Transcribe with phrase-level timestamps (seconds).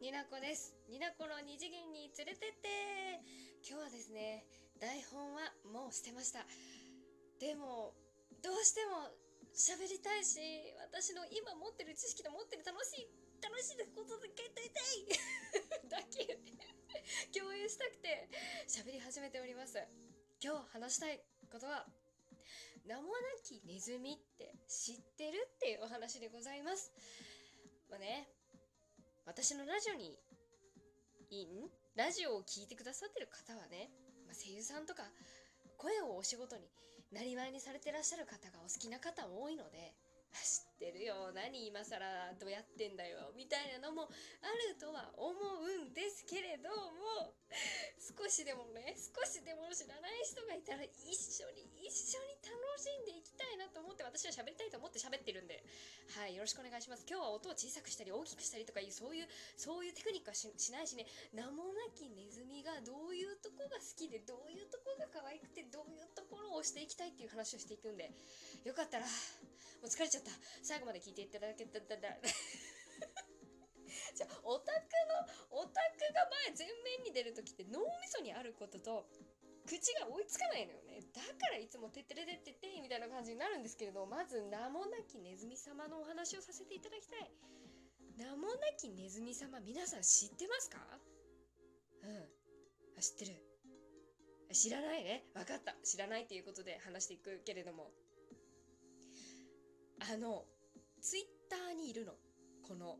[0.00, 0.76] になこです。
[0.92, 2.68] になこの二次元に連れてって。
[3.64, 4.44] 今日はですね
[4.76, 6.44] 台本はもう捨てました。
[7.40, 7.96] でも
[8.44, 9.08] どうしても
[9.56, 10.36] 喋りたいし
[10.84, 13.08] 私の今持ってる知識と持ってる楽しい
[13.40, 15.08] 楽しいことでけていたい。
[15.88, 16.36] だけ。
[17.32, 18.28] 共有したくて
[18.68, 19.80] 喋り始めております。
[20.44, 21.88] 今日話したいことは
[22.84, 26.92] 名もなきネズミって知ってるっていうお話でございます。
[27.88, 28.35] まあね
[29.26, 30.16] 私のラジオに
[31.30, 31.66] いん？
[31.96, 33.90] ラジオを聴いてくださってる方はね、
[34.24, 35.02] まあ、声優さんとか
[35.76, 36.62] 声をお仕事に
[37.10, 39.92] なりわいにされてらっしゃる方がお好きな方も多いので
[40.42, 41.32] 知ってるよ。
[41.32, 41.98] 何今更
[42.38, 43.32] どうやってんだよ。
[43.36, 47.32] みたいなのもあるとは思うんですけれども
[47.96, 55.62] 少しでもね少しでも知らない人がいたら一緒に一緒に楽しんでいきたいなと思って私は喋りたいと思って喋ってるんで。
[56.18, 57.06] はいよろしくお願いします。
[57.08, 61.06] 今日は音を小さくしたり大きくしたりとかいうそういうそういうテクニックはしないしね。
[61.32, 68.10] 名もなきネズミがどういうとこが好きでどういうとこが可愛くてどういうところを押していきたいっていう話をしていくんで
[68.64, 69.10] よかったらも
[69.84, 70.30] う疲れちゃった。
[70.62, 72.16] 最後まで聞いていただけたら
[74.16, 74.88] じゃあオタク
[75.52, 79.06] のオタクが前前面に出る時って脳みそにあることと
[79.66, 81.00] 口が追いつかないのよね。
[81.12, 87.30] だからいつも「てってれてってって」みたいな感じになるんですけれどまず名もなきネズミ様のお話をさせていただきたい。
[88.16, 90.78] 名もなきネズミ様皆さん知ってますか？
[92.02, 92.32] うん。
[92.96, 93.55] あ知ってる。
[94.52, 95.24] 知らないね。
[95.34, 95.74] 分かった。
[95.84, 97.90] 知らないっていうことで話していくけれども。
[99.98, 100.44] あの
[101.00, 102.12] ツイッターにいるの。
[102.66, 102.96] この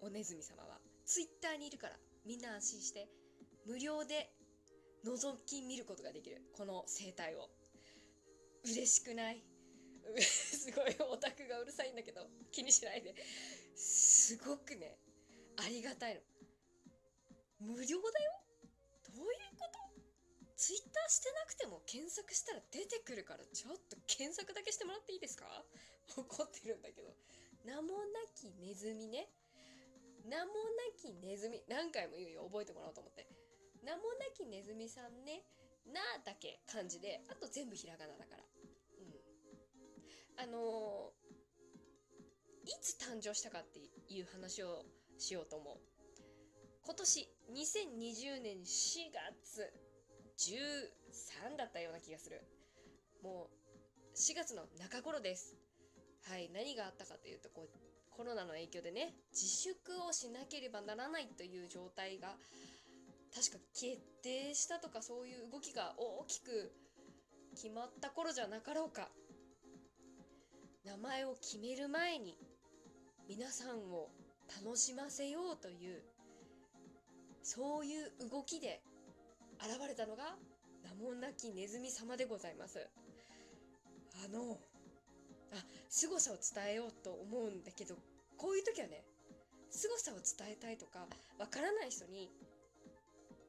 [0.00, 0.78] おねずみ様は。
[1.04, 3.08] ツイッターにいるからみんな安心して
[3.66, 4.30] 無料で
[5.04, 6.42] 覗き見ることができる。
[6.56, 7.48] この生態を。
[8.64, 9.42] 嬉しくない。
[10.20, 12.28] すごいオタクがうるさいんだけど。
[12.50, 13.14] 気にしないで。
[13.74, 14.98] すごくね
[15.56, 16.20] ありがたいの。
[17.60, 18.32] 無料だよ。
[20.58, 25.46] ツイッターしてなくても検索したら出てくるからちょっと検索だけしてもらっていいですか？
[26.18, 27.14] 怒ってるんだけど。
[27.64, 29.30] 名もなきネズミね。
[30.24, 31.62] 名もなきネズミ。
[31.68, 32.44] 何回も言うよ。
[32.46, 33.28] 覚えてもらおうと思って。
[33.82, 35.44] 名もなきネズミさんね。
[35.86, 37.22] なだけ漢字で。
[37.28, 38.44] あと全部ひらがなだから。
[38.98, 39.22] うん。
[40.36, 44.84] あのー、いつ誕生したかっていう話を
[45.18, 45.80] しようと思う。
[46.82, 49.87] 今年2020年4月。
[50.38, 52.40] 13だったような気がする。
[53.22, 53.48] も
[54.14, 55.56] う4月の中頃です。
[56.30, 62.36] はい何があったかというとこうコロナの影響でね自粛をしなければならないという状態が
[63.34, 66.72] 確か決定したとかそういう動きが大きく
[67.54, 69.08] 決まった頃じゃなかろうか。
[70.84, 72.34] 名前を決める前に
[73.28, 74.08] 皆さんを
[74.64, 76.02] 楽しませようという
[77.42, 78.80] そういう動きで
[79.60, 80.36] 現れたのが
[80.84, 82.88] 名もなきネズミ様でございます。
[84.24, 84.58] あの
[85.52, 87.94] あ凄さを伝えようと思うんだけど
[88.36, 89.04] こういう時はね
[89.70, 91.06] 凄さを伝えたいとか
[91.38, 92.30] わからない人に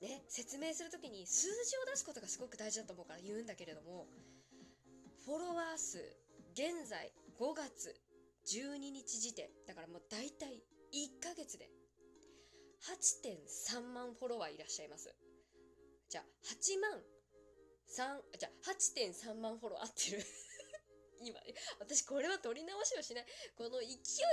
[0.00, 4.06] ね説明する時に数字を出すことがすごく大事だと思うから言うんだけれども
[5.24, 5.98] フォロワー数
[6.52, 7.94] 現在5月
[8.46, 10.62] 12日時点だからもう大体
[10.92, 11.68] 1ヶ月で
[12.82, 15.14] 8.3万フォロワーいらっしゃいます。
[16.10, 16.98] じゃあ8万
[17.86, 20.22] 3じゃあ8.3万フォロー合ってる。
[21.22, 21.38] 今
[21.78, 23.26] 私これは取り直しをしない。
[23.54, 23.86] この勢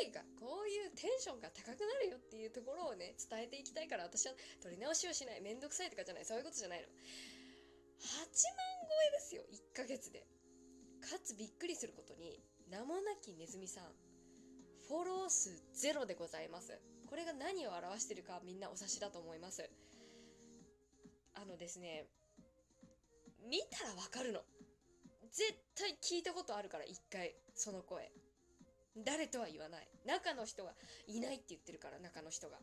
[0.07, 5.41] いがこういうテンションが高くなるよっていうところをね伝えていきたいから私は取り直しをしない。
[5.41, 6.25] めんどくさいとかじゃない。
[6.25, 6.88] そういうことじゃないの。
[6.88, 6.95] 8万
[8.89, 10.25] 超えですよ1ヶ月で。
[11.01, 13.95] かつびっくりすることに名もなきネズミさん
[14.88, 16.79] フォロー数ゼロでございます。
[17.05, 19.69] これが何を表してるかみんなお察しだと思います。
[21.42, 22.06] あのですね
[23.48, 24.42] 見たらわかるの。
[25.31, 27.36] 絶対聞いたことあるから一回。
[27.56, 28.12] その声。
[29.06, 29.88] 誰とは言わない。
[30.06, 30.74] 中の人が
[31.08, 32.57] いないって言ってるから中の人が。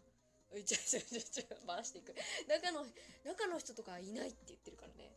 [0.52, 2.14] うちょちょちょちょ回していく。
[2.48, 2.84] 中の
[3.24, 5.14] 中の人とかいないって言ってるからね。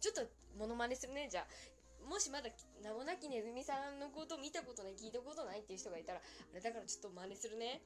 [0.00, 0.26] ちょっと
[0.58, 1.28] モノマネするね。
[1.30, 2.50] じゃあもしまだ
[2.82, 7.82] 名もなきネズミさんのこと見たことない聞いたことないっていう人がいたらあれだからちょっと真似するね。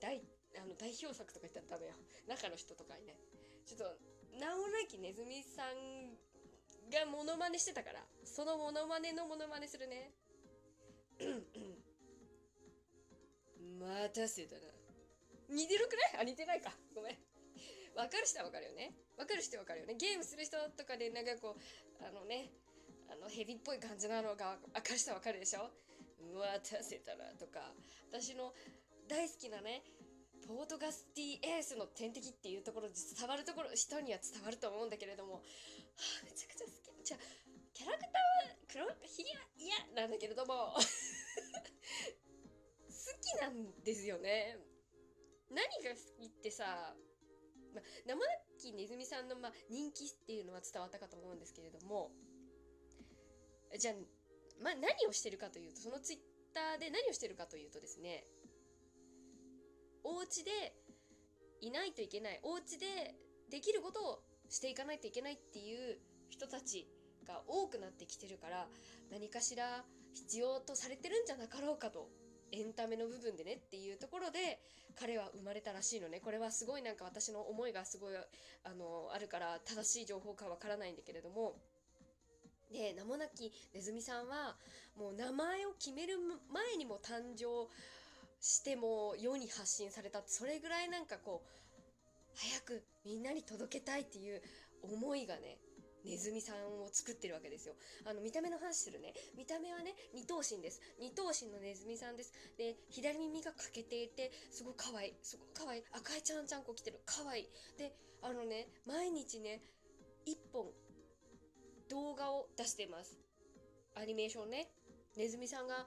[0.00, 0.22] 大
[0.56, 1.94] あの代表作とか言ったらダメよ。
[2.28, 3.16] 中の人とかいない。
[3.68, 4.00] ちょっと
[4.40, 6.16] 名もなきネズミさん
[6.88, 8.00] がモノマネしてたから。
[8.24, 10.10] そのモノマネのモノマネするね。
[13.78, 14.62] 待たせたな。
[15.50, 16.72] 似てるくらいあ似てないか。
[16.94, 17.18] ごめん。
[17.94, 18.94] わかる人はわかるよね。
[19.18, 19.96] わかる人はわかるよね。
[20.00, 22.48] ゲームする人とかでなんかこうあのね
[23.12, 25.68] あのヘビっぽい感じなのがわかる人はわかるでしょ？
[26.32, 27.60] 待たせたなとか。
[28.10, 28.54] 私の
[29.08, 29.82] 大好きなね
[30.46, 37.04] ポートガスティエースの天敵っていうところ伝わるところ人には伝わると思うんだけれども、はあ、めちゃくちゃ好き。
[37.04, 37.16] じゃ
[37.72, 40.80] キャラクターは黒ひげは嫌なんだけれども好
[43.22, 44.58] きなんですよね。
[45.50, 46.94] 何が好きってさ
[47.74, 48.20] ま、生な
[48.58, 52.10] きねずみさんの、ま、人気っていうのは伝わったかと思うんですけれども
[53.78, 53.94] じゃあ、
[54.62, 56.18] ま、何をしてるかというとそのツイッ
[56.54, 58.24] ターで何をしてるかというとですね
[60.08, 60.50] お家で
[61.60, 63.14] いないといけないお家で
[63.50, 64.18] できることを
[64.48, 65.98] していかないといけないっていう
[66.30, 66.88] 人たち
[67.26, 68.66] が多くなってきてるから
[69.12, 69.84] 何かしら
[70.14, 72.08] 必要とされてるんじゃなかろうかと
[72.52, 74.58] エンタメの部分でねっていうところで
[74.98, 76.20] 彼は生まれたらしいのね。
[76.20, 81.56] これはすごいなんか私の思いがすごいあのあるから正しい情報かわからないんだけれども。
[82.72, 84.56] で名もなきネズミさんは
[84.96, 86.18] もう名前を決める
[86.52, 87.66] 前にも誕生
[88.40, 91.48] しても世に発信されたそれぐらいなんかこう
[92.36, 94.42] 早くみんなに届けたいっていう
[94.82, 95.58] 思いがね
[96.04, 97.74] ネズミさんを作ってるわけですよ。
[98.06, 99.12] あの、見た目の話するね。
[99.36, 100.80] 見た目はね、二頭身です。
[101.00, 102.32] 二頭身のネズミさんです。
[102.56, 105.14] で、左耳が欠けていて、すごい可愛い。
[105.22, 105.82] すごい可愛い。
[105.92, 107.00] 赤いちゃんちゃんこ来てる。
[107.04, 107.48] 可愛い。
[107.76, 109.60] で、あのね、毎日ね、
[110.24, 110.66] 一本、
[111.90, 113.18] 動画を出してます。
[113.94, 114.70] アニメーションね。
[115.16, 115.84] ネズミさんが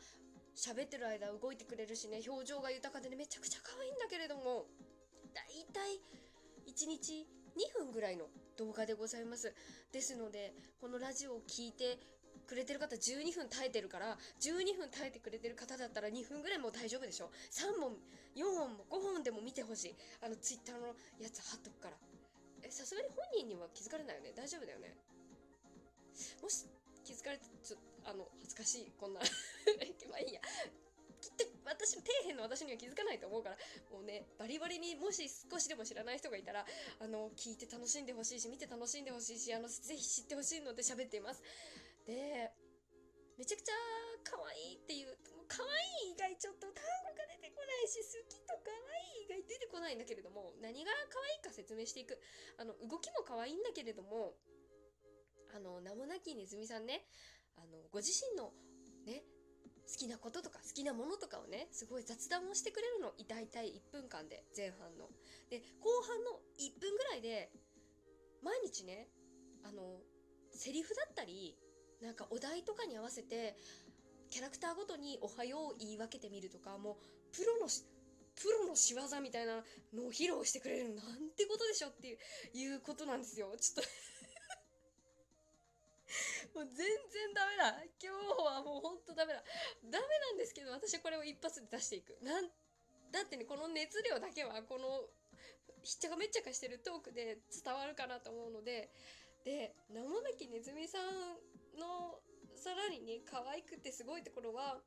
[0.55, 4.65] 喋ってる間動いてくれるしね、表情が豊かでね、めちゃくちゃ可愛いんだけれども、
[5.33, 5.99] だいたい
[6.67, 7.27] 1日
[7.57, 8.25] 2分ぐらいの
[8.57, 9.53] 動画でございます。
[9.91, 11.99] ですので、このラジオを聴いて
[12.47, 17.95] くれてる方12分耐えてるから、12分耐えてくれてる方だったら2分ぐらいもう大丈夫でしょ ?3 本、
[18.35, 19.95] 4本も5本でも見てほしい。
[20.21, 21.97] あの、ツイッターのやつ貼っとくから。
[22.63, 24.95] え、さすがに本人には気づかれないよね大丈夫だよね
[26.41, 26.65] もし
[27.03, 29.21] 気づかれて、ちょっと、あの、恥ずかしい、こんな
[30.09, 30.41] まあいいや。
[31.21, 33.57] きっと私、底辺の私には気づかないと思うから、
[33.91, 36.65] もうね、バリバリにもし少しでも知らない人がいたら、
[36.99, 41.43] あの、聞いて楽しんでほしいし、見て楽しんでほしいし、あの、ぜひ知ってほしいので喋っています。
[42.05, 42.51] で、
[43.37, 43.73] めちゃくちゃ
[44.23, 45.07] 可愛いっていう、
[45.37, 52.19] もう可愛い以外ちょっと単語が出てこないし、好きと可愛い以外出てこないんだけれども、何が可愛いか説明していく。
[52.57, 54.33] あの、動きも可愛いんだけれども、
[55.53, 57.05] あの、名もなきネズミさんね、
[57.57, 58.51] あの、ご自身の
[59.05, 59.23] ね、
[59.87, 63.13] 好きなこととか好きなものとかをね、すごい雑談をしてくれるの。
[63.27, 65.09] 大体1分間で、前半の。
[65.49, 67.51] で、後半の1分ぐらいで、
[68.41, 69.09] 毎日ね、
[69.63, 69.99] あの、
[70.51, 71.57] セリフだったり、
[72.01, 73.57] なんかお題とかに合わせて、
[74.29, 76.95] キャラクターごとにおはよう言い分けてみるとか、もう、
[77.35, 77.67] プロの
[78.35, 79.63] プロの仕業みたいな
[79.93, 82.17] のを披露してくれるなんてことでしょっていう、
[82.53, 83.53] いうことなんですよ。
[83.59, 83.89] ちょっと
[86.53, 87.83] もう全然ダメだ。
[88.01, 89.43] 今日はもうほんとダメだ。
[89.87, 92.17] ダメなんですけど、私はこれを一発で出していく。
[92.21, 92.47] なん、
[93.11, 95.07] だってね、この熱量だけは、この、
[95.83, 98.91] ひっちゃかめっちゃかしてるトークで伝わるかなと思うので、
[99.43, 102.19] で、名もなきネズミさんの、
[102.55, 104.81] さらにね、可愛くてすごいところは、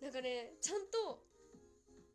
[0.00, 1.24] なんかね、ちゃんと、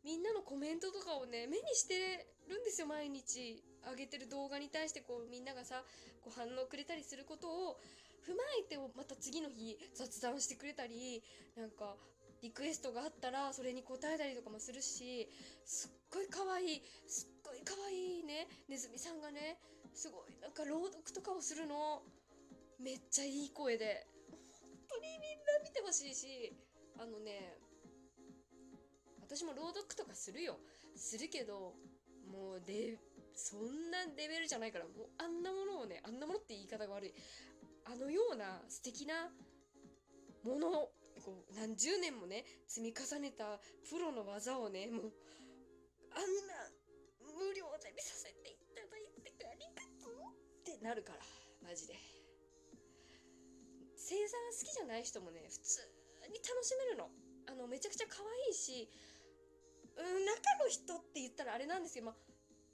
[0.02, 3.62] みんなのコメントとかをね、目にしてるんですよ、毎日。
[3.90, 5.84] 上げてる動画に対してこうみんながさ、
[6.22, 7.80] こう反応くれたりすることを
[8.26, 11.22] 踏まえてまた次の日雑談してくれたり、
[11.56, 11.96] なんか
[12.42, 15.28] リクエストがあったらそれに答えたりとかもするし、
[15.64, 19.58] すっごい可愛い、すっごい可愛いね、ネズミさんがね、
[19.94, 22.02] すごいなんか朗読とかをするの。
[22.80, 24.06] めっちゃいい声で。
[24.60, 26.52] 本当にみんな見てほしいし、
[26.98, 27.56] あのね、
[29.20, 30.58] 私も朗読とかするよ。
[30.96, 31.74] するけど、
[32.30, 32.98] もうで、
[33.34, 37.14] そんなレベルじゃないから、もうあんなものをね、あんなものって言い方が悪い。
[37.84, 39.28] あのような素敵な
[40.44, 40.70] もの、
[41.24, 45.12] こう何十年もね、積み重ねたプロの技をね、もう、
[46.12, 46.70] あんな
[47.20, 51.18] 無料で見させていただいてありがとうってなるから、
[51.62, 51.94] マジで。
[53.96, 55.80] 星座が好きじゃない人もね、普通
[56.28, 57.08] に楽しめるの。
[57.46, 58.88] あの、めちゃくちゃ可愛いし、
[59.96, 62.16] うん、中の人って言ったらあれなんですけど、まあ、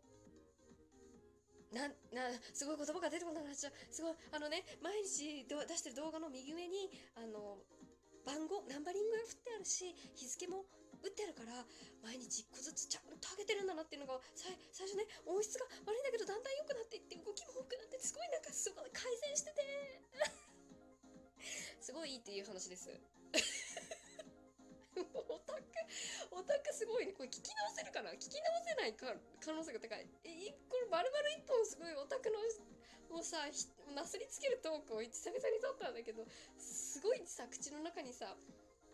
[1.73, 3.73] な、な、すごい言葉が出てこなくなっちゃう。
[3.91, 6.89] すごい、あのね、毎日出してる動画の右上に、
[7.19, 7.59] あの、
[8.25, 10.63] 番号、ナンバリングが振ってあるし、日付も
[11.05, 11.61] 打ってるから、
[12.01, 14.49] 毎日1個ずつちゃんと上げてるんだなっていうのが、最
[14.89, 19.61] 初ね、音質が悪いんだけど、だんだん良くなっていって、動きも多くなって、すごいなんかすごい改善してて、
[21.85, 22.89] すごいいいっていう話です。
[24.97, 25.03] オ
[25.45, 25.61] タク、
[26.31, 27.13] オタクすごいね。
[27.13, 28.11] これ聞き直せるかな？
[28.13, 30.09] 聞き直せないか可能性が高い。
[30.23, 32.39] え、これ丸々一本すごいオタクの、
[33.13, 33.45] もうさ、
[33.93, 36.25] なすりつけるトークを久々に撮ったんだけど、
[36.57, 38.35] すごいさ、口の中にさ、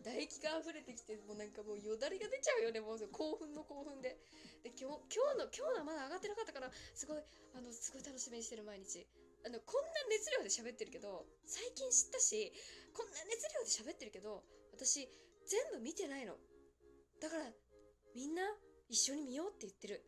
[0.02, 4.18] 唾液が溢れてきて、もうなんかもうよだれが出ちゃうよね、もう興奮の興奮で。
[4.62, 7.22] で、今日、今日の、今日のはまだ上がってなかったから、すごい、
[7.54, 9.06] あの、すごい楽しみにしてる毎日。
[9.46, 12.52] あの、こんな熱量で喋ってるけど、最近知ったし、
[12.94, 15.08] こんな熱量で喋ってるけど、私、
[15.46, 16.36] 全部見てないの。
[17.20, 17.50] だから、
[18.14, 18.42] みんな
[18.88, 20.04] 一緒に見ようって言ってる。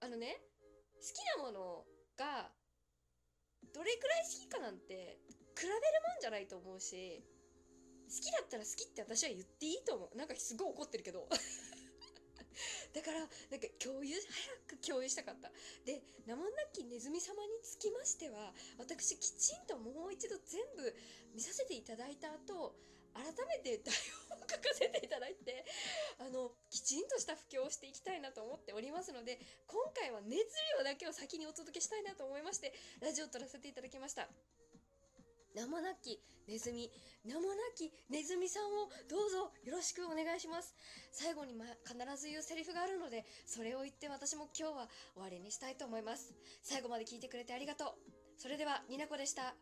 [0.00, 0.40] あのね、
[1.00, 1.84] 好きなもの
[2.16, 2.52] が、
[3.72, 5.20] どれくらい好きかなんて、
[5.56, 7.22] 比べるもんじゃないと思うし、
[8.06, 10.16] 好きだったら好きって私は言っていいと思う。
[10.16, 11.28] なんかすごい怒ってるけど。
[12.94, 15.50] だから、なんか共有、早く共有したかった。
[15.84, 20.94] で、名もなきネズミ様につきましては、私きちんともう一度全部
[21.34, 22.74] 見させていただいた後、
[23.16, 23.94] 改めて台
[24.28, 25.64] 本を書かせていただいて、
[26.20, 30.46] あの、きちんとした布教をしていきたいなと思っておりますので、今回は熱
[30.78, 34.28] 量だけを先にお届けしたいなと思いまして、ラジオを撮らせていただきました。
[35.56, 36.90] 名もなきネズミ、
[37.24, 40.74] 名もなきネズミさんをどうぞよろしくお願いします。
[41.12, 46.34] 最後に、ま、必ず言うセリフがあるので、それを言って私も今日は終わりにしたいと思います。
[46.62, 47.88] 最後まで聞いてくれてありがとう。
[48.36, 49.54] それでは、ニナコでした。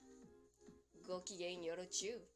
[1.06, 2.33] ごきげんよろちゅう。